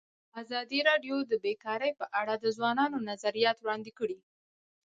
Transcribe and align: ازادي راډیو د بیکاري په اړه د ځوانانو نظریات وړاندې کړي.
ازادي 0.41 0.79
راډیو 0.89 1.15
د 1.31 1.33
بیکاري 1.43 1.91
په 1.99 2.05
اړه 2.19 2.33
د 2.37 2.45
ځوانانو 2.57 2.97
نظریات 3.09 3.57
وړاندې 3.59 3.91
کړي. 3.99 4.19